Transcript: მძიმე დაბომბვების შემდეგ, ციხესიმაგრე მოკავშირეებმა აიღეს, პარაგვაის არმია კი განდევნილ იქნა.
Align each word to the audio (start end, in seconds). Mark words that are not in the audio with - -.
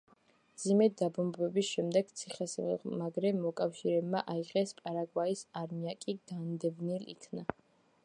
მძიმე 0.53 0.85
დაბომბვების 1.01 1.69
შემდეგ, 1.75 2.09
ციხესიმაგრე 2.21 3.35
მოკავშირეებმა 3.43 4.25
აიღეს, 4.37 4.77
პარაგვაის 4.83 5.49
არმია 5.65 5.99
კი 6.05 6.21
განდევნილ 6.35 7.11
იქნა. 7.19 7.51